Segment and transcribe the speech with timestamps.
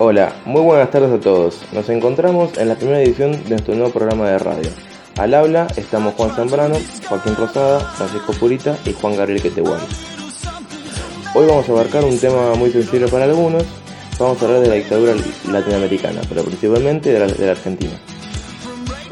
[0.00, 1.58] Hola, muy buenas tardes a todos.
[1.72, 4.70] Nos encontramos en la primera edición de nuestro nuevo programa de radio.
[5.16, 6.76] Al habla estamos Juan Zambrano,
[7.08, 9.80] Joaquín Rosada, Francisco Purita y Juan Gabriel Quetehuán.
[11.34, 13.64] Hoy vamos a abarcar un tema muy sensible para algunos.
[14.20, 15.14] Vamos a hablar de la dictadura
[15.50, 17.98] latinoamericana, pero principalmente de la, Argentina.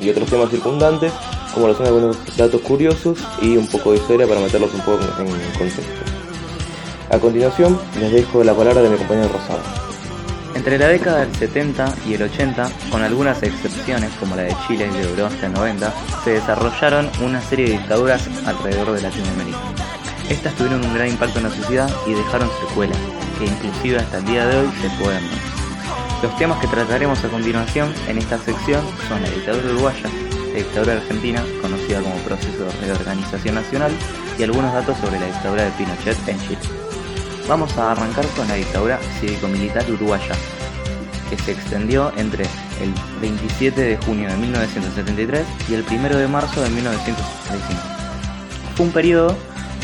[0.00, 1.12] Y otros temas circundantes,
[1.52, 5.00] como lo son algunos datos curiosos y un poco de historia para meterlos un poco
[5.18, 5.82] en contexto.
[7.10, 9.85] A continuación, les dejo la palabra de mi compañero Rosada.
[10.66, 14.90] Entre la década del 70 y el 80, con algunas excepciones como la de Chile
[14.92, 19.60] y duró hasta el 90, se desarrollaron una serie de dictaduras alrededor de Latinoamérica.
[20.28, 22.98] Estas tuvieron un gran impacto en la sociedad y dejaron secuelas,
[23.38, 25.38] que inclusive hasta el día de hoy se pueden ver.
[26.24, 30.10] Los temas que trataremos a continuación en esta sección son la dictadura uruguaya,
[30.52, 33.92] la dictadura argentina, conocida como proceso de reorganización nacional,
[34.36, 36.58] y algunos datos sobre la dictadura de Pinochet en Chile.
[37.48, 40.34] Vamos a arrancar con la dictadura cívico-militar uruguaya,
[41.28, 42.44] que se extendió entre
[42.80, 47.80] el 27 de junio de 1973 y el 1 de marzo de 1975.
[48.76, 49.36] Fue un periodo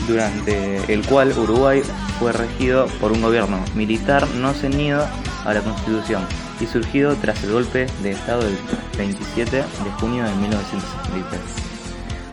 [0.07, 1.83] durante el cual Uruguay
[2.19, 5.07] fue regido por un gobierno militar no ceñido
[5.45, 6.25] a la Constitución
[6.61, 8.57] y surgido tras el golpe de Estado del
[8.97, 11.41] 27 de junio de 1973.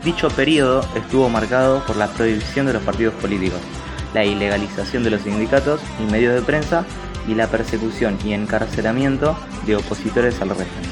[0.04, 3.60] Dicho periodo estuvo marcado por la prohibición de los partidos políticos,
[4.14, 6.86] la ilegalización de los sindicatos y medios de prensa
[7.28, 10.90] y la persecución y encarcelamiento de opositores al régimen.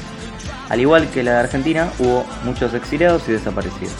[0.68, 3.96] Al igual que la de Argentina, hubo muchos exiliados y desaparecidos.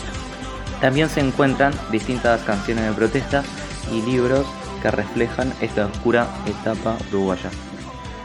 [0.81, 3.43] También se encuentran distintas canciones de protesta
[3.91, 4.47] y libros
[4.83, 7.51] que reflejan esta oscura etapa uruguaya.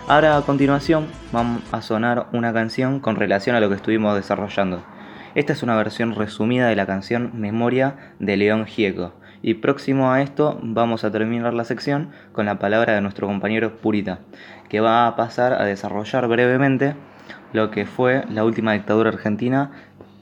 [0.08, 4.84] Ahora a continuación vamos a sonar una canción con relación a lo que estuvimos desarrollando.
[5.34, 9.14] Esta es una versión resumida de la canción Memoria de León Gieco,
[9.44, 13.76] y próximo a esto vamos a terminar la sección con la palabra de nuestro compañero
[13.78, 14.20] Purita,
[14.70, 16.96] que va a pasar a desarrollar brevemente
[17.52, 19.72] lo que fue la última dictadura argentina,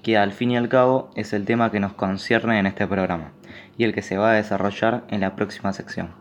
[0.04, 3.32] que al fin y al cabo es el tema que nos concierne en este programa,
[3.78, 6.21] y el que se va a desarrollar en la próxima sección.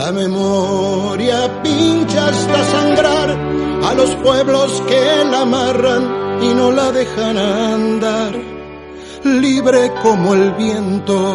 [0.00, 3.28] La memoria pincha hasta sangrar
[3.84, 4.98] a los pueblos que
[5.30, 8.32] la amarran y no la dejan andar,
[9.24, 11.34] libre como el viento.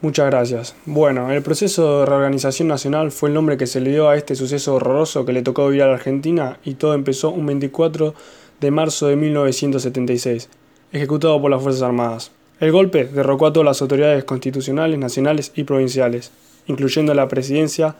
[0.00, 0.74] Muchas gracias.
[0.86, 4.34] Bueno, el proceso de reorganización nacional fue el nombre que se le dio a este
[4.34, 8.14] suceso horroroso que le tocó vivir a la Argentina y todo empezó un 24
[8.60, 10.48] de marzo de 1976,
[10.94, 12.30] ejecutado por las Fuerzas Armadas.
[12.60, 16.30] El golpe derrocó a todas las autoridades constitucionales, nacionales y provinciales,
[16.66, 17.96] incluyendo la presidencia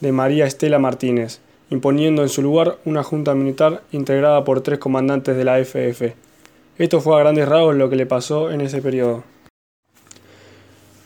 [0.00, 5.36] de María Estela Martínez, imponiendo en su lugar una junta militar integrada por tres comandantes
[5.36, 6.14] de la FF.
[6.78, 9.24] Esto fue a grandes rasgos lo que le pasó en ese periodo.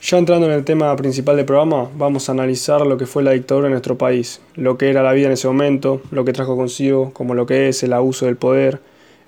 [0.02, 3.30] Ya entrando en el tema principal del programa, vamos a analizar lo que fue la
[3.30, 6.56] dictadura en nuestro país, lo que era la vida en ese momento, lo que trajo
[6.56, 8.80] consigo, como lo que es el abuso del poder,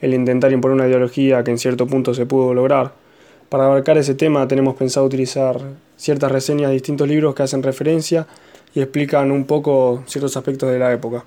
[0.04, 2.92] el intentar imponer una ideología que en cierto punto se pudo lograr.
[3.48, 5.58] Para abarcar ese tema tenemos pensado utilizar
[5.96, 8.26] ciertas reseñas de distintos libros que hacen referencia
[8.74, 11.24] y explican un poco ciertos aspectos de la época.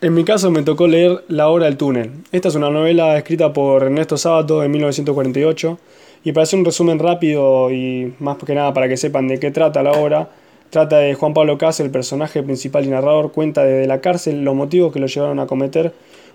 [0.00, 2.10] En mi caso me tocó leer La hora del túnel.
[2.32, 5.78] Esta es una novela escrita por Ernesto Sábato en 1948
[6.24, 9.52] y para hacer un resumen rápido y más que nada para que sepan de qué
[9.52, 10.30] trata la obra,
[10.70, 14.56] trata de Juan Pablo Cas, el personaje principal y narrador, cuenta desde la cárcel los
[14.56, 15.92] motivos que lo llevaron a cometer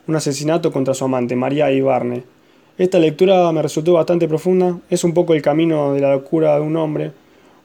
[0.07, 2.23] un asesinato contra su amante, María Ibarne.
[2.77, 6.61] Esta lectura me resultó bastante profunda, es un poco el camino de la locura de
[6.61, 7.11] un hombre,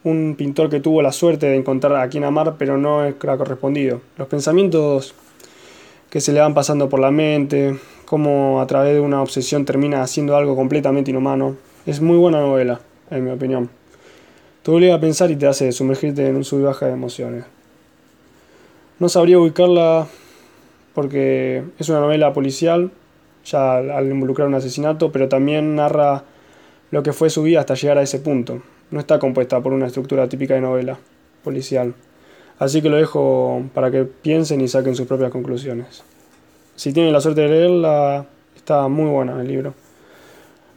[0.04, 4.00] un pintor que tuvo la suerte de encontrar a quien amar, pero no es correspondido.
[4.16, 5.14] Los pensamientos
[6.10, 10.02] que se le van pasando por la mente, cómo a través de una obsesión termina
[10.02, 11.56] haciendo algo completamente inhumano,
[11.86, 12.80] es muy buena novela,
[13.10, 13.70] en mi opinión.
[14.62, 17.44] Te obliga a pensar y te hace sumergirte en un sub y baja de emociones.
[18.98, 20.06] No sabría ubicarla
[20.94, 22.90] porque es una novela policial,
[23.44, 26.24] ya al involucrar un asesinato, pero también narra
[26.90, 28.62] lo que fue su vida hasta llegar a ese punto.
[28.90, 30.98] No está compuesta por una estructura típica de novela
[31.42, 31.94] policial.
[32.58, 36.04] Así que lo dejo para que piensen y saquen sus propias conclusiones.
[36.76, 39.74] Si tienen la suerte de leerla, está muy buena el libro.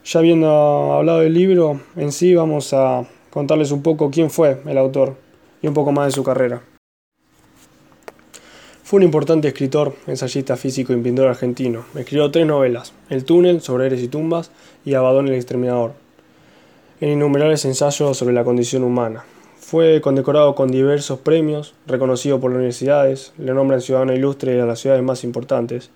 [0.04, 4.78] Ya habiendo hablado del libro en sí, vamos a contarles un poco quién fue el
[4.78, 5.16] autor
[5.60, 6.62] y un poco más de su carrera.
[8.86, 11.84] Fue un importante escritor, ensayista físico y pintor argentino.
[11.96, 14.52] Escribió tres novelas, El túnel, sobre Eres y tumbas,
[14.84, 15.94] y Abadón el exterminador,
[17.00, 19.24] en innumerables ensayos sobre la condición humana.
[19.58, 24.78] Fue condecorado con diversos premios, reconocido por las universidades, le nombran ciudadano ilustre de las
[24.78, 25.90] ciudades más importantes.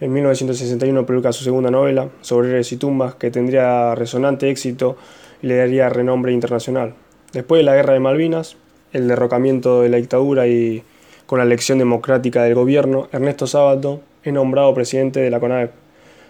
[0.00, 4.96] En 1961 publica su segunda novela, Sobre Héroes y Tumbas, que tendría resonante éxito
[5.42, 6.94] y le daría renombre internacional.
[7.32, 8.56] Después de la Guerra de Malvinas,
[8.92, 10.84] el derrocamiento de la dictadura y
[11.26, 15.72] con la elección democrática del gobierno, Ernesto Sábato es nombrado presidente de la CONAEP,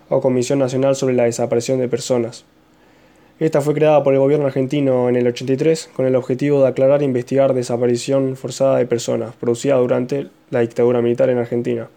[0.09, 2.45] o Comisión Nacional sobre la Desaparición de Personas.
[3.39, 7.03] Esta fue creada por el gobierno argentino en el 83 con el objetivo de aclarar
[7.03, 11.89] e investigar desaparición forzada de personas producida durante la dictadura militar en Argentina,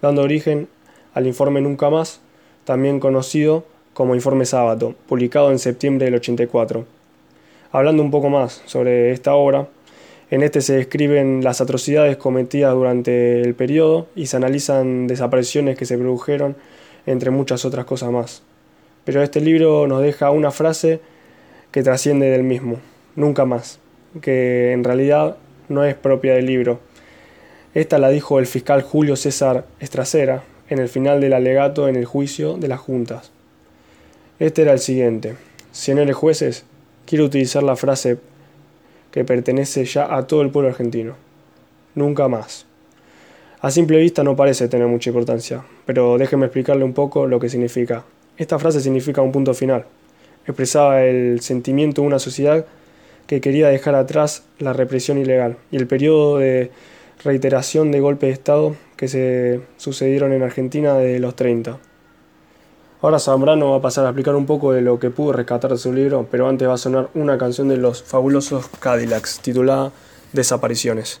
[0.00, 0.68] dando origen
[1.12, 2.20] al informe Nunca Más,
[2.64, 6.86] también conocido como Informe Sábato, publicado en septiembre del 84.
[7.72, 9.68] Hablando un poco más sobre esta obra,
[10.30, 15.86] en este se describen las atrocidades cometidas durante el periodo y se analizan desapariciones que
[15.86, 16.56] se produjeron,
[17.06, 18.42] entre muchas otras cosas más.
[19.04, 21.00] Pero este libro nos deja una frase
[21.70, 22.78] que trasciende del mismo,
[23.14, 23.78] nunca más,
[24.20, 25.36] que en realidad
[25.68, 26.80] no es propia del libro.
[27.74, 32.04] Esta la dijo el fiscal Julio César Estracera en el final del alegato en el
[32.04, 33.30] juicio de las juntas.
[34.40, 35.36] Este era el siguiente.
[35.70, 36.64] Señores jueces,
[37.04, 38.18] quiero utilizar la frase
[39.16, 41.14] que pertenece ya a todo el pueblo argentino.
[41.94, 42.66] Nunca más.
[43.62, 47.48] A simple vista no parece tener mucha importancia, pero déjeme explicarle un poco lo que
[47.48, 48.04] significa.
[48.36, 49.86] Esta frase significa un punto final.
[50.46, 52.66] Expresaba el sentimiento de una sociedad
[53.26, 56.70] que quería dejar atrás la represión ilegal y el periodo de
[57.24, 61.78] reiteración de golpes de Estado que se sucedieron en Argentina desde los 30.
[63.02, 65.76] Ahora Zambrano va a pasar a explicar un poco de lo que pudo rescatar de
[65.76, 69.92] su libro, pero antes va a sonar una canción de los fabulosos Cadillacs titulada
[70.32, 71.20] Desapariciones.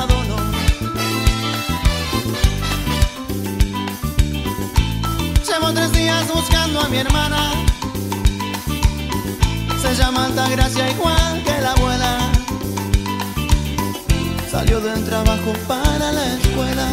[6.83, 7.51] A mi hermana.
[9.81, 12.17] Se llama Altagracia igual que la abuela.
[14.49, 16.87] Salió del trabajo para la escuela.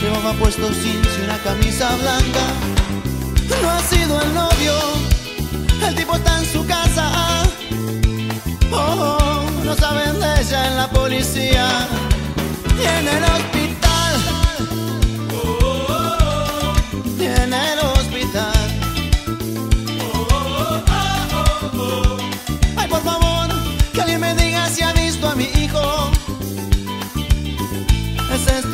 [0.00, 2.44] Llevaba puesto jeans y una camisa blanca.
[3.62, 4.74] No ha sido el novio,
[5.86, 7.42] el tipo está en su casa.
[8.70, 11.66] Oh, no saben de ella en la policía
[12.80, 14.47] y en el hospital.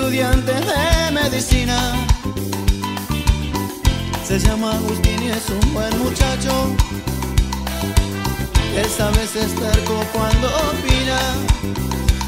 [0.04, 1.78] Estudiante de medicina.
[4.22, 6.76] Se llama Agustín y es un buen muchacho.
[8.76, 11.18] Esta vez es terco cuando opina.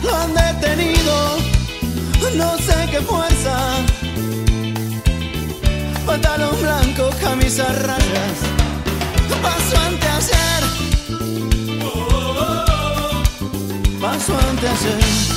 [0.02, 1.36] Lo han detenido,
[2.34, 3.58] no sé qué fuerza.
[6.06, 8.38] Pantalón blanco, camisa rayas.
[9.42, 10.62] Paso ante ayer.
[14.00, 15.36] Paso ante ayer.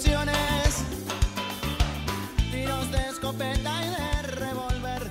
[0.00, 0.84] explosiones,
[2.50, 5.10] tiros de escopeta y de.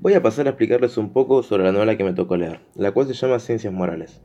[0.00, 2.90] Voy a pasar a explicarles un poco sobre la novela que me tocó leer, la
[2.92, 4.20] cual se llama Ciencias Morales.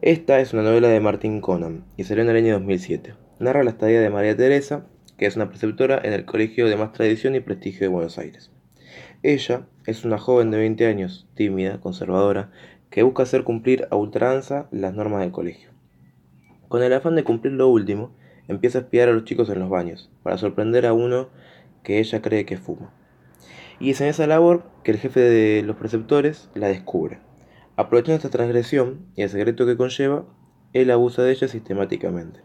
[0.00, 3.14] Esta es una novela de Martín Conan y salió en el año 2007.
[3.38, 4.86] Narra la estadía de María Teresa,
[5.16, 8.50] que es una preceptora en el colegio de más tradición y prestigio de Buenos Aires.
[9.22, 12.50] Ella es una joven de 20 años, tímida, conservadora,
[12.90, 15.70] que busca hacer cumplir a ultranza las normas del colegio.
[16.68, 18.16] Con el afán de cumplir lo último,
[18.52, 21.28] empieza a espiar a los chicos en los baños, para sorprender a uno
[21.82, 22.92] que ella cree que fuma.
[23.80, 27.18] Y es en esa labor que el jefe de los preceptores la descubre.
[27.76, 30.24] Aprovechando esta transgresión y el secreto que conlleva,
[30.72, 32.40] él abusa de ella sistemáticamente.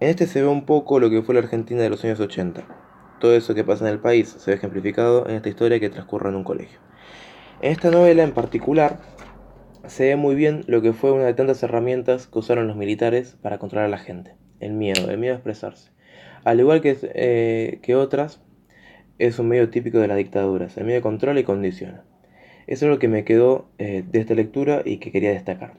[0.00, 2.66] En este se ve un poco lo que fue la Argentina de los años 80.
[3.20, 6.28] Todo eso que pasa en el país se ve ejemplificado en esta historia que transcurre
[6.28, 6.80] en un colegio.
[7.60, 8.98] En esta novela en particular
[9.86, 13.36] se ve muy bien lo que fue una de tantas herramientas que usaron los militares
[13.40, 14.34] para controlar a la gente.
[14.62, 15.90] El miedo, el miedo a expresarse.
[16.44, 18.40] Al igual que, eh, que otras,
[19.18, 20.76] es un medio típico de las dictaduras.
[20.76, 22.04] El medio controla y condiciona.
[22.66, 25.74] Eso es lo que me quedó eh, de esta lectura y que quería destacar.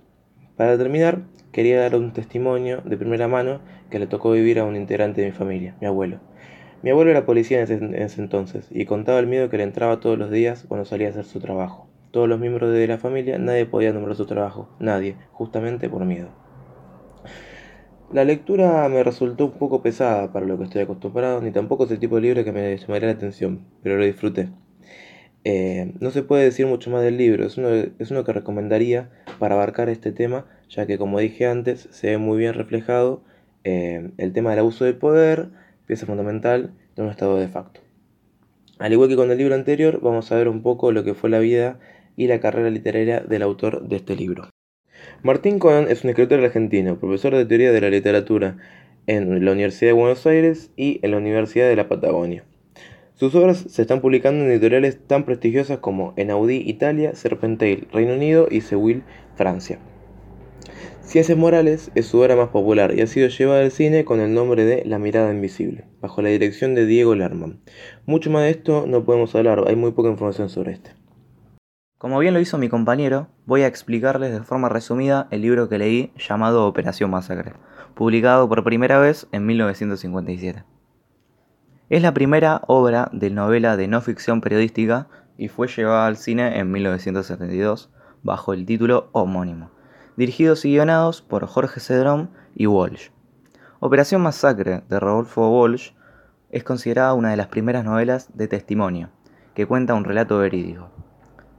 [0.58, 4.76] Para terminar, quería dar un testimonio de primera mano que le tocó vivir a un
[4.76, 6.20] integrante de mi familia, mi abuelo.
[6.82, 10.02] Mi abuelo era policía ese, en ese entonces y contaba el miedo que le entraba
[10.02, 11.88] todos los días cuando salía a hacer su trabajo.
[12.12, 16.43] Todos los miembros de la familia, nadie podía nombrar su trabajo, nadie, justamente por miedo.
[18.14, 21.92] La lectura me resultó un poco pesada para lo que estoy acostumbrado, ni tampoco es
[21.92, 24.50] el tipo de libro que me llamaría la atención, pero lo disfruté.
[25.46, 29.90] Eh, no se puede decir mucho más del libro, es uno, que recomendaría para abarcar
[29.90, 33.24] este tema, ya que como dije antes, se ve muy bien reflejado
[33.64, 35.50] eh, el tema del abuso de poder,
[35.88, 37.82] pieza fundamental de un estado de facto.
[38.78, 41.32] Al igual que con el libro anterior, vamos a ver un poco lo que fue
[41.32, 41.80] la vida
[42.16, 44.50] y la carrera literaria del autor de este libro.
[45.22, 48.58] Martín Conan es un escritor argentino, profesor de teoría de la literatura
[49.08, 52.44] en la Universidad de Buenos Aires y en la Universidad de la Patagonia.
[53.16, 58.48] Sus obras se están publicando en editoriales tan prestigiosas como Enaudi Italia, Serpentine Reino Unido
[58.50, 59.04] y Sewil
[59.36, 59.80] Francia.
[61.02, 64.34] Ciencias Morales es su obra más popular y ha sido llevada al cine con el
[64.34, 67.60] nombre de La mirada invisible, bajo la dirección de Diego Lerman.
[68.06, 71.03] Mucho más de esto no podemos hablar, hay muy poca información sobre este.
[72.04, 75.78] Como bien lo hizo mi compañero, voy a explicarles de forma resumida el libro que
[75.78, 77.54] leí llamado Operación Masacre,
[77.96, 80.66] publicado por primera vez en 1957.
[81.90, 85.08] Es la primera obra de novela de no ficción periodística
[85.38, 87.90] y fue llevada al cine en 1972
[88.22, 89.72] bajo el título homónimo,
[90.18, 93.12] dirigidos y guionados por Jorge Cedrón y Walsh.
[93.80, 95.92] Operación Masacre de Rodolfo Walsh
[96.50, 99.10] es considerada una de las primeras novelas de testimonio,
[99.54, 100.90] que cuenta un relato verídico.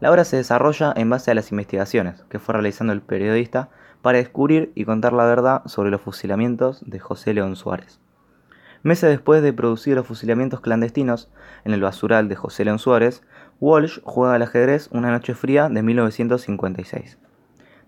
[0.01, 3.71] La obra se desarrolla en base a las investigaciones que fue realizando el periodista
[4.03, 8.01] para descubrir y contar la verdad sobre los fusilamientos de José León Suárez.
[8.83, 11.31] Meses después de producir los fusilamientos clandestinos
[11.65, 13.23] en el basural de José León Suárez,
[13.61, 17.19] Walsh juega al ajedrez una noche fría de 1956.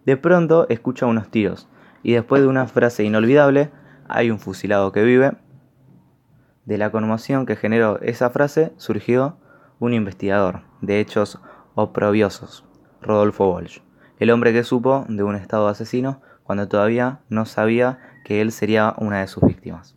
[0.07, 1.69] De pronto escucha unos tiros
[2.03, 3.71] y después de una frase inolvidable,
[4.09, 5.33] hay un fusilado que vive,
[6.65, 9.37] de la conmoción que generó esa frase surgió
[9.79, 11.41] un investigador de hechos
[11.77, 12.65] oprobiosos,
[13.03, 13.81] Rodolfo Walsh,
[14.19, 18.95] el hombre que supo de un estado asesino cuando todavía no sabía que él sería
[18.97, 19.95] una de sus víctimas.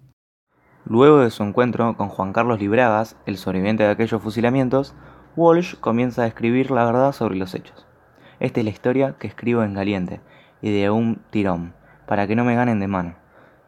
[0.84, 4.94] Luego de su encuentro con Juan Carlos Libragas, el sobreviviente de aquellos fusilamientos,
[5.38, 7.88] Walsh comienza a escribir la verdad sobre los hechos.
[8.42, 10.20] Esta es la historia que escribo en caliente
[10.62, 11.74] y de un tirón,
[12.08, 13.16] para que no me ganen de mano,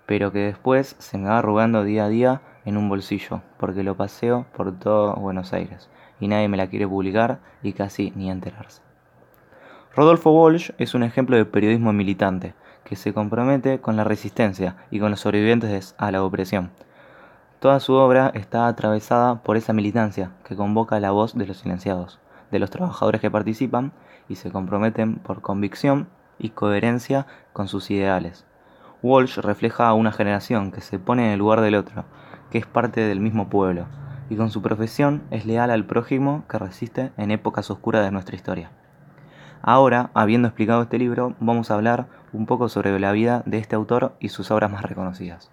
[0.05, 3.95] pero que después se me va arrugando día a día en un bolsillo, porque lo
[3.95, 5.89] paseo por todo Buenos Aires
[6.21, 8.81] y nadie me la quiere publicar y casi ni enterarse.
[9.93, 12.53] Rodolfo Walsh es un ejemplo de periodismo militante
[12.85, 16.71] que se compromete con la resistencia y con los sobrevivientes a la opresión.
[17.59, 22.19] Toda su obra está atravesada por esa militancia que convoca la voz de los silenciados,
[22.51, 23.91] de los trabajadores que participan
[24.29, 26.07] y se comprometen por convicción
[26.39, 28.45] y coherencia con sus ideales.
[29.03, 32.05] Walsh refleja a una generación que se pone en el lugar del otro,
[32.49, 33.87] que es parte del mismo pueblo,
[34.31, 38.37] y con su profesión es leal al prójimo que resiste en épocas oscuras de nuestra
[38.37, 38.71] historia.
[39.61, 43.75] Ahora, habiendo explicado este libro, vamos a hablar un poco sobre la vida de este
[43.75, 45.51] autor y sus obras más reconocidas.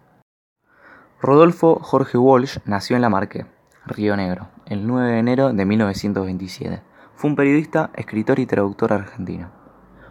[1.21, 3.47] Rodolfo Jorge Walsh nació en La Marque,
[3.85, 6.81] Río Negro, el 9 de enero de 1927.
[7.17, 9.51] Fue un periodista, escritor y traductor argentino.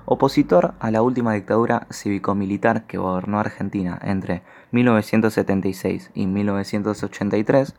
[0.04, 7.74] Opositor a la última dictadura cívico-militar que gobernó Argentina entre 1976 y 1983,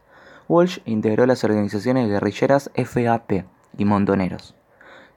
[0.49, 3.45] Walsh integró las organizaciones guerrilleras FAP
[3.77, 4.55] y Montoneros.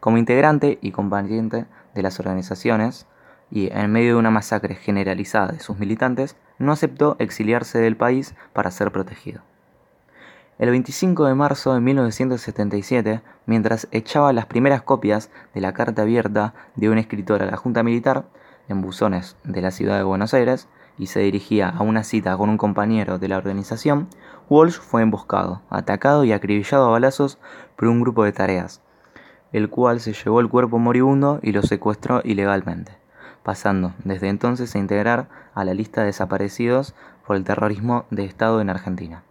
[0.01, 1.65] Como integrante y compañero
[1.96, 3.07] de las organizaciones,
[3.50, 8.35] y en medio de una masacre generalizada de sus militantes, no aceptó exiliarse del país
[8.51, 9.41] para ser protegido.
[10.59, 16.53] El 25 de marzo de 1977, mientras echaba las primeras copias de la carta abierta
[16.75, 18.25] de un escritor a la Junta Militar,
[18.67, 22.49] en buzones de la ciudad de Buenos Aires, y se dirigía a una cita con
[22.49, 24.07] un compañero de la organización,
[24.49, 27.37] Walsh fue emboscado, atacado y acribillado a balazos
[27.75, 28.81] por un grupo de tareas,
[29.51, 33.01] el cual se llevó el cuerpo moribundo y lo secuestró ilegalmente
[33.43, 36.93] pasando desde entonces a integrar a la lista de desaparecidos
[37.25, 39.23] por el terrorismo de Estado en Argentina.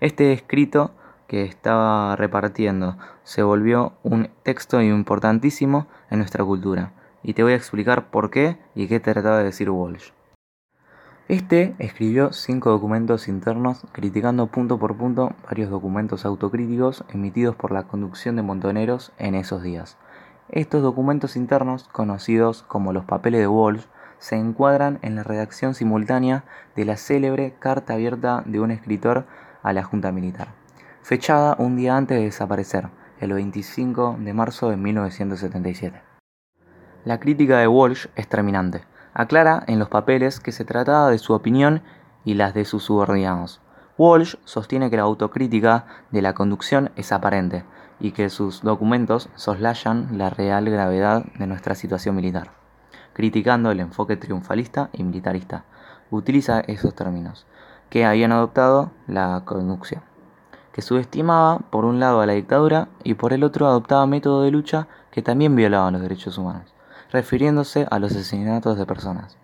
[0.00, 0.92] Este escrito
[1.26, 6.92] que estaba repartiendo se volvió un texto importantísimo en nuestra cultura,
[7.22, 10.10] y te voy a explicar por qué y qué trataba de decir Walsh.
[11.28, 17.82] Este escribió cinco documentos internos criticando punto por punto varios documentos autocríticos emitidos por la
[17.82, 19.96] conducción de Montoneros en esos días.
[20.50, 23.86] Estos documentos internos, conocidos como los papeles de Walsh,
[24.18, 26.44] se encuadran en la redacción simultánea
[26.76, 29.26] de la célebre Carta Abierta de un escritor
[29.64, 30.54] a la Junta Militar,
[31.02, 32.86] fechada un día antes de desaparecer,
[33.18, 36.00] el 25 de marzo de 1977.
[37.04, 38.84] La crítica de Walsh es terminante.
[39.18, 41.80] Aclara en los papeles que se trataba de su opinión
[42.26, 43.62] y las de sus subordinados.
[43.96, 47.64] Walsh sostiene que la autocrítica de la conducción es aparente,
[47.98, 52.50] y que sus documentos soslayan la real gravedad de nuestra situación militar,
[53.14, 55.64] criticando el enfoque triunfalista y militarista.
[56.10, 57.46] Utiliza esos términos,
[57.88, 60.02] que habían adoptado la conducción,
[60.72, 64.50] que subestimaba por un lado a la dictadura y por el otro adoptaba métodos de
[64.50, 66.75] lucha que también violaban los derechos humanos,
[67.16, 69.38] refiriéndose a los asesinatos de personas.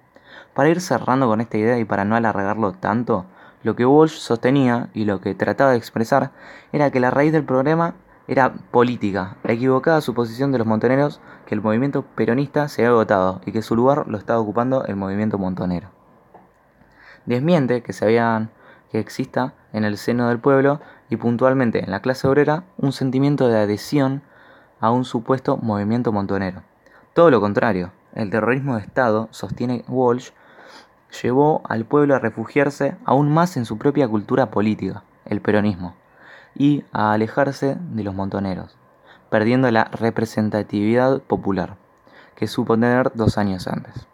[0.53, 3.25] Para ir cerrando con esta idea y para no alargarlo tanto,
[3.63, 6.33] lo que Walsh sostenía y lo que trataba de expresar
[6.73, 7.95] era que la raíz del problema
[8.29, 13.41] era política, la equivocada suposición de los montoneros que el movimiento peronista se había agotado
[13.47, 15.89] y que su lugar lo estaba ocupando el movimiento montonero.
[17.25, 18.51] Desmiente que se habían
[18.91, 23.49] que exista en el seno del pueblo y puntualmente en la clase obrera un sentimiento
[23.49, 24.21] de adhesión
[24.79, 26.65] a un supuesto movimiento montonero.
[27.15, 30.31] Todo lo contrario, el terrorismo de Estado, sostiene Walsh,
[31.23, 35.95] llevó al pueblo a refugiarse aún más en su propia cultura política, el peronismo
[36.55, 38.79] y a alejarse de los montoneros,
[39.29, 41.77] perdiendo la representatividad popular
[42.35, 44.07] que supo tener dos años antes.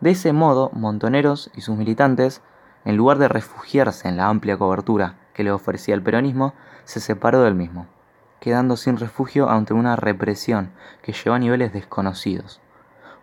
[0.00, 2.40] De ese modo, Montoneros y sus militantes,
[2.86, 7.42] en lugar de refugiarse en la amplia cobertura que le ofrecía el peronismo, se separó
[7.42, 7.86] del mismo,
[8.40, 10.72] quedando sin refugio ante una represión
[11.02, 12.60] que llevó a niveles desconocidos.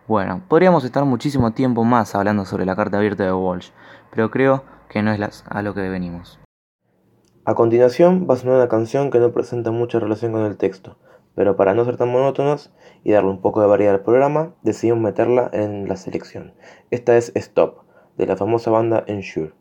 [0.07, 3.69] Bueno, podríamos estar muchísimo tiempo más hablando sobre la carta abierta de Walsh,
[4.11, 6.39] pero creo que no es a lo que venimos.
[7.43, 10.97] A continuación va a sonar una canción que no presenta mucha relación con el texto,
[11.33, 12.71] pero para no ser tan monótonos
[13.03, 16.53] y darle un poco de variedad al programa, decidimos meterla en la selección.
[16.91, 17.83] Esta es Stop,
[18.17, 19.53] de la famosa banda Ensure.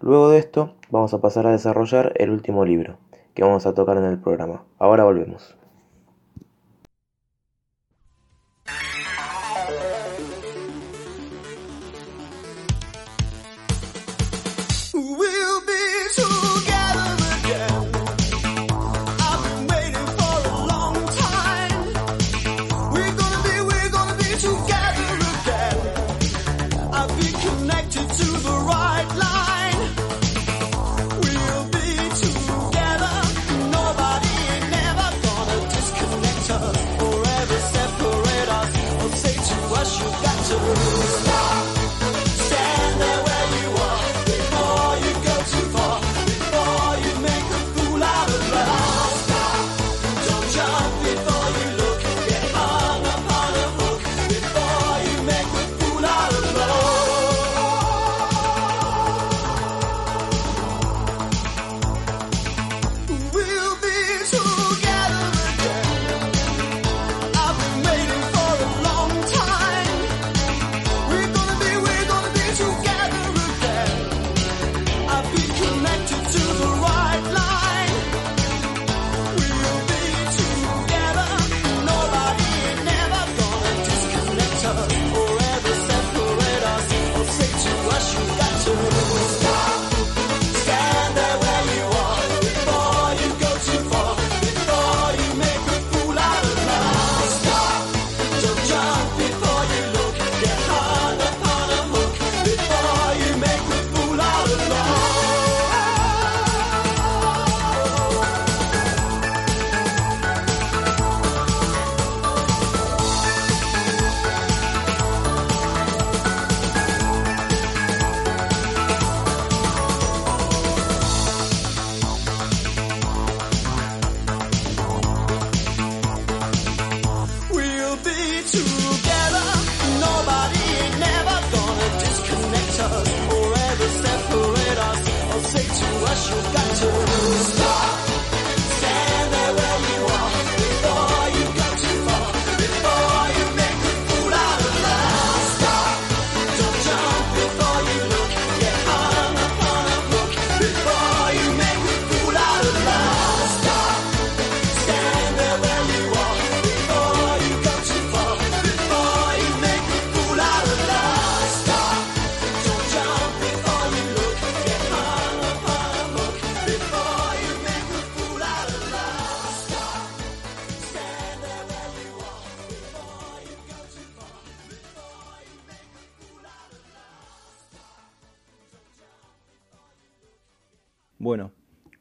[0.00, 2.98] Luego de esto, vamos a pasar a desarrollar el último libro
[3.38, 4.64] que vamos a tocar en el programa.
[4.80, 5.57] Ahora volvemos.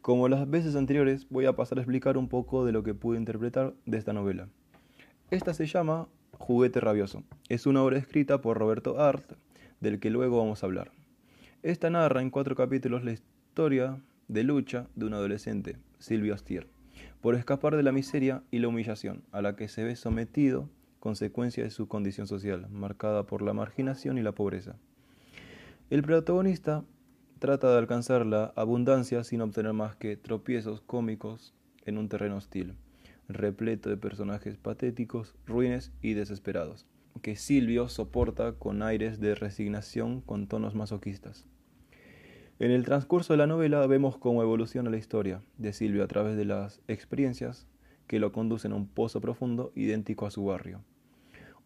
[0.08, 3.17] Como las veces anteriores, voy a pasar a explicar un poco de lo que pude
[3.17, 4.48] interpretar de esta novela.
[5.32, 7.26] Esta se llama Juguete Rabioso.
[7.50, 9.34] Es una obra escrita por Roberto Art,
[9.82, 10.91] del que luego vamos a hablar.
[11.62, 16.70] Esta narra en cuatro capítulos la historia de lucha de un adolescente, Silvio Astier,
[17.20, 20.70] por escapar de la miseria y la humillación a la que se ve sometido
[21.02, 24.78] consecuencia de su condición social, marcada por la marginación y la pobreza.
[25.89, 26.86] El protagonista
[27.39, 31.54] trata de alcanzar la abundancia sin obtener más que tropiezos cómicos
[31.86, 32.76] en un terreno hostil,
[33.28, 36.86] repleto de personajes patéticos, ruines y desesperados,
[37.21, 41.45] que Silvio soporta con aires de resignación con tonos masoquistas.
[42.60, 46.38] En el transcurso de la novela vemos cómo evoluciona la historia de Silvio a través
[46.38, 47.67] de las experiencias
[48.08, 50.82] que lo conducen a un pozo profundo idéntico a su barrio.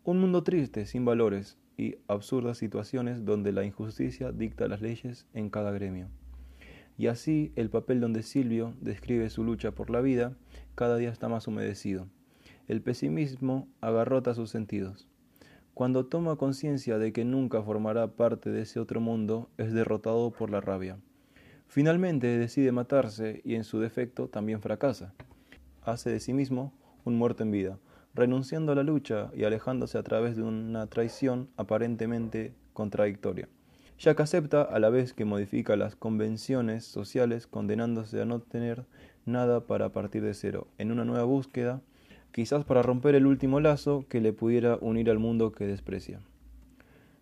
[0.03, 5.49] Un mundo triste, sin valores y absurdas situaciones donde la injusticia dicta las leyes en
[5.49, 6.07] cada gremio.
[6.97, 10.35] Y así el papel donde Silvio describe su lucha por la vida
[10.75, 12.07] cada día está más humedecido.
[12.67, 15.07] El pesimismo agarrota sus sentidos.
[15.73, 20.49] Cuando toma conciencia de que nunca formará parte de ese otro mundo, es derrotado por
[20.49, 20.97] la rabia.
[21.67, 25.13] Finalmente decide matarse y en su defecto también fracasa.
[25.83, 26.73] Hace de sí mismo
[27.05, 27.79] un muerto en vida,
[28.13, 33.47] renunciando a la lucha y alejándose a través de una traición aparentemente contradictoria,
[33.97, 38.85] que acepta a la vez que modifica las convenciones sociales condenándose a no tener
[39.25, 41.81] nada para partir de cero, en una nueva búsqueda,
[42.31, 46.19] quizás para romper el último lazo que le pudiera unir al mundo que desprecia.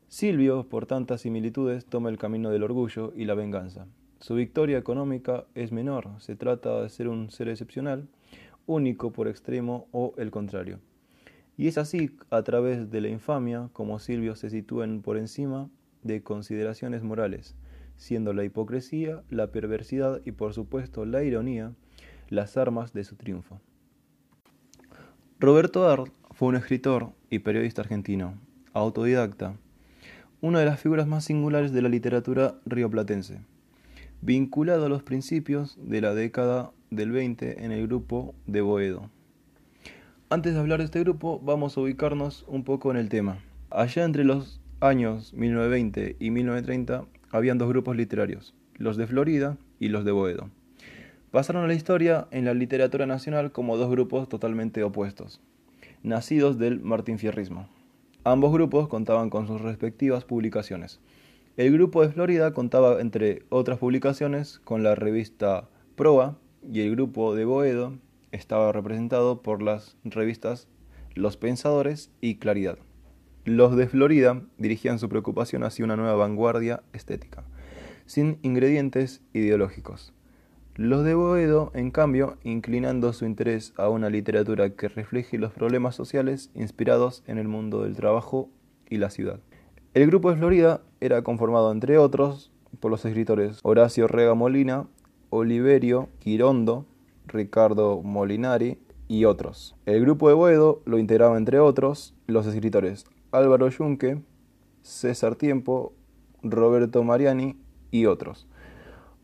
[0.08, 3.86] Silvio, por tantas similitudes, toma el camino del orgullo y la venganza.
[4.20, 8.08] Su victoria económica es menor, se trata de ser un ser excepcional,
[8.70, 10.80] único por extremo o el contrario.
[11.58, 15.70] Y es así, a través de la infamia, como Silvio se sitúen por encima
[16.04, 17.56] de consideraciones morales,
[17.98, 21.74] siendo la hipocresía, la perversidad y por supuesto la ironía
[22.30, 23.60] las armas de su triunfo.
[25.40, 28.36] Roberto Art fue un escritor y periodista argentino,
[28.74, 29.56] autodidacta,
[30.42, 33.42] una de las figuras más singulares de la literatura rioplatense,
[34.22, 39.10] vinculado a los principios de la década del 20 en el grupo de Boedo.
[40.30, 43.40] Antes de hablar de este grupo, vamos a ubicarnos un poco en el tema.
[43.70, 49.90] Allá entre los años 1920 y 1930 habían dos grupos literarios, los de Florida y
[49.90, 50.50] los de Boedo.
[51.32, 55.42] Pasaron a la historia en la literatura nacional como dos grupos totalmente opuestos,
[56.02, 57.68] nacidos del martinfierrismo.
[58.24, 61.00] Ambos grupos contaban con sus respectivas publicaciones.
[61.58, 67.36] El grupo de Florida contaba, entre otras publicaciones, con la revista Proa y el grupo
[67.36, 67.98] de Boedo
[68.32, 70.68] estaba representado por las revistas
[71.16, 72.78] Los Pensadores y Claridad.
[73.46, 77.44] Los de Florida dirigían su preocupación hacia una nueva vanguardia estética,
[78.06, 80.14] sin ingredientes ideológicos.
[80.76, 85.96] Los de Boedo, en cambio, inclinando su interés a una literatura que refleje los problemas
[85.96, 88.50] sociales inspirados en el mundo del trabajo
[88.90, 89.40] y la ciudad.
[89.94, 94.88] El grupo de Florida era conformado, entre otros, por los escritores Horacio Rega Molina,
[95.30, 96.86] Oliverio Quirondo,
[97.28, 99.76] Ricardo Molinari y otros.
[99.86, 104.22] El grupo de Boedo lo integraba, entre otros, los escritores Álvaro Yunque,
[104.82, 105.94] César Tiempo,
[106.42, 107.58] Roberto Mariani
[107.92, 108.48] y otros.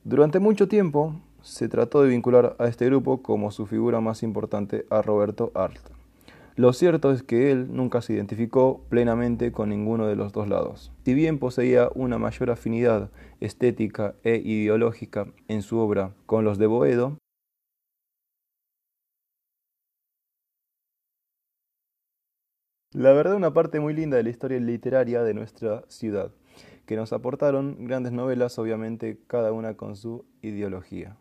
[0.04, 4.86] Durante mucho tiempo, se trató de vincular a este grupo como su figura más importante
[4.90, 5.95] a Roberto Arlt.
[6.58, 10.94] Lo cierto es que él nunca se identificó plenamente con ninguno de los dos lados.
[11.04, 16.68] Si bien poseía una mayor afinidad estética e ideológica en su obra con los de
[16.68, 17.18] Boedo,
[22.94, 26.32] la verdad una parte muy linda de la historia literaria de nuestra ciudad,
[26.86, 31.18] que nos aportaron grandes novelas, obviamente cada una con su ideología.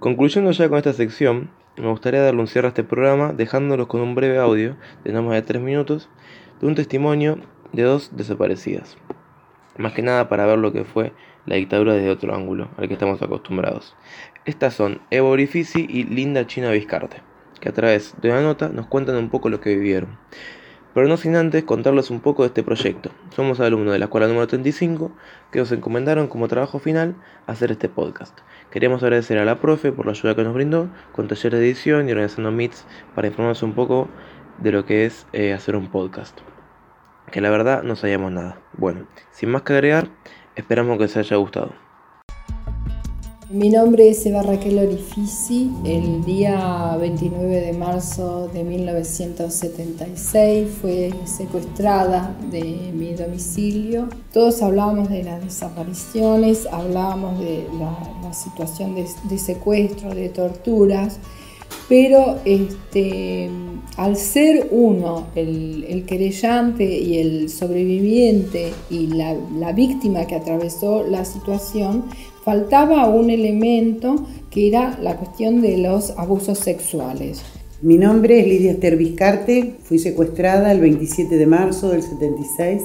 [0.00, 4.00] Concluyendo ya con esta sección, me gustaría darle un cierre a este programa dejándolos con
[4.00, 6.08] un breve audio de no más de 3 minutos
[6.60, 7.38] de un testimonio
[7.72, 8.98] de dos desaparecidas.
[9.78, 11.12] Más que nada para ver lo que fue
[11.46, 13.96] la dictadura desde otro ángulo al que estamos acostumbrados.
[14.44, 17.22] Estas son Evo Orifici y Linda China Vizcarte,
[17.60, 20.18] que a través de una nota nos cuentan un poco lo que vivieron.
[20.94, 23.10] Pero no sin antes contarles un poco de este proyecto.
[23.30, 25.12] Somos alumnos de la escuela número 35
[25.52, 27.14] que nos encomendaron como trabajo final
[27.46, 28.36] hacer este podcast.
[28.70, 32.08] Queríamos agradecer a la profe por la ayuda que nos brindó con taller de edición
[32.08, 34.08] y organizando meets para informarnos un poco
[34.58, 36.38] de lo que es eh, hacer un podcast.
[37.30, 38.60] Que la verdad no sabíamos nada.
[38.72, 40.08] Bueno, sin más que agregar,
[40.56, 41.89] esperamos que les haya gustado.
[43.52, 45.72] Mi nombre es Eva Raquel Orifici.
[45.84, 52.62] El día 29 de marzo de 1976 fue secuestrada de
[52.94, 54.08] mi domicilio.
[54.32, 61.18] Todos hablábamos de las desapariciones, hablábamos de la, situación de, secuestro, de torturas,
[61.88, 63.50] pero este,
[63.96, 72.04] al ser uno el, querellante y el sobreviviente y la víctima que atravesó la situación,
[72.44, 77.42] faltaba un elemento que era la cuestión de los abusos sexuales.
[77.82, 82.82] Mi nombre es Lidia Esther Vizcarte, fui secuestrada el 27 de marzo del 76.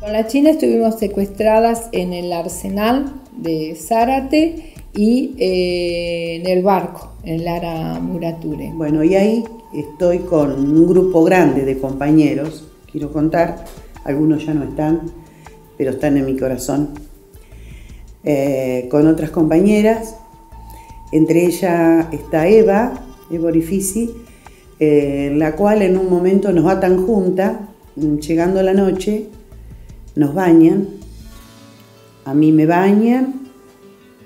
[0.00, 7.12] Con la China estuvimos secuestradas en el arsenal de Zárate y eh, en el barco,
[7.24, 8.70] en Lara Murature.
[8.74, 13.64] Bueno, y ahí estoy con un grupo grande de compañeros, quiero contar,
[14.04, 15.02] algunos ya no están,
[15.76, 17.03] pero están en mi corazón.
[18.24, 20.16] Eh, con otras compañeras,
[21.12, 22.94] entre ellas está Eva,
[23.30, 24.10] Eva Orifici,
[24.80, 27.58] eh, la cual en un momento nos atan juntas,
[27.96, 29.28] mm, llegando la noche,
[30.16, 30.88] nos bañan,
[32.24, 33.42] a mí me bañan,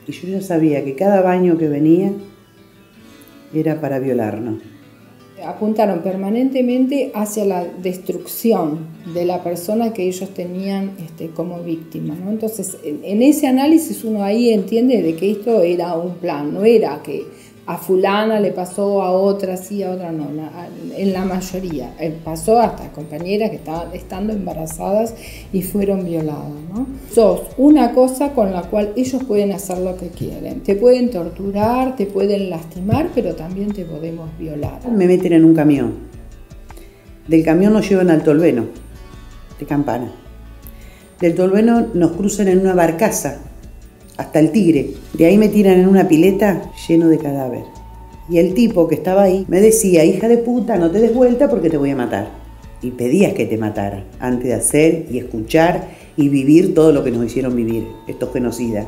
[0.06, 2.12] y yo ya sabía que cada baño que venía
[3.52, 4.77] era para violarnos
[5.44, 12.16] apuntaron permanentemente hacia la destrucción de la persona que ellos tenían este, como víctima.
[12.28, 17.02] Entonces, en, ese análisis uno ahí entiende de que esto era un plan, no era
[17.02, 17.24] que
[17.68, 20.26] a fulana le pasó a otra sí, a otra no,
[20.96, 21.92] en la mayoría.
[22.00, 25.14] Eh, pasó hasta compañeras que estaban estando embarazadas
[25.52, 26.48] y fueron violadas.
[26.72, 26.86] ¿no?
[27.12, 30.62] Sos una cosa con la cual ellos pueden hacer lo que quieren.
[30.62, 34.88] Te pueden torturar, te pueden lastimar, pero también te podemos violar.
[34.90, 35.92] Me meten en un camión.
[37.26, 38.64] Del camión nos llevan al Tolveno,
[39.60, 40.10] de Campana.
[41.20, 43.40] Del Tolveno nos cruzan en una barcaza
[44.18, 44.90] hasta el Tigre.
[45.14, 47.62] De ahí me tiran en una pileta lleno de cadáver.
[48.28, 51.48] Y el tipo que estaba ahí me decía, hija de puta, no te des vuelta
[51.48, 52.28] porque te voy a matar.
[52.82, 57.10] Y pedías que te matara antes de hacer y escuchar y vivir todo lo que
[57.10, 58.86] nos hicieron vivir, estos genocidas.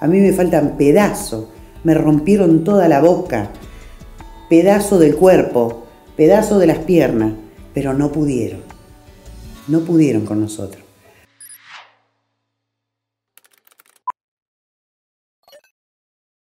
[0.00, 1.48] A mí me faltan pedazos,
[1.82, 3.50] me rompieron toda la boca,
[4.48, 5.84] pedazo del cuerpo,
[6.16, 7.32] pedazo de las piernas,
[7.74, 8.60] pero no pudieron,
[9.66, 10.87] no pudieron con nosotros.